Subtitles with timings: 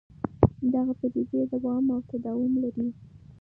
[0.73, 2.87] دغه پدیدې دوام او تداوم لري.